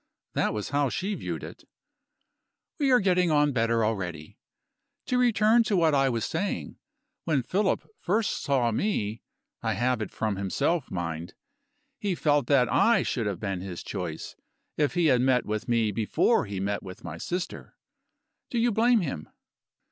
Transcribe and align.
That 0.33 0.51
was 0.51 0.69
how 0.69 0.89
she 0.89 1.13
viewed 1.13 1.43
it. 1.43 1.63
"We 2.79 2.89
are 2.89 2.99
getting 2.99 3.29
on 3.29 3.51
better 3.53 3.85
already. 3.85 4.39
To 5.05 5.19
return 5.19 5.61
to 5.65 5.77
what 5.77 5.93
I 5.93 6.09
was 6.09 6.25
saying. 6.25 6.79
When 7.25 7.43
Philip 7.43 7.87
first 7.99 8.41
saw 8.41 8.71
me 8.71 9.21
I 9.61 9.73
have 9.73 10.01
it 10.01 10.09
from 10.09 10.37
himself, 10.37 10.89
mind 10.89 11.35
he 11.99 12.15
felt 12.15 12.47
that 12.47 12.67
I 12.67 13.03
should 13.03 13.27
have 13.27 13.39
been 13.39 13.61
his 13.61 13.83
choice, 13.83 14.35
if 14.75 14.95
he 14.95 15.05
had 15.05 15.21
met 15.21 15.45
with 15.45 15.69
me 15.69 15.91
before 15.91 16.45
he 16.47 16.59
met 16.59 16.81
with 16.81 17.03
my 17.03 17.19
sister. 17.19 17.75
Do 18.49 18.57
you 18.57 18.71
blame 18.71 19.01
him?" 19.01 19.29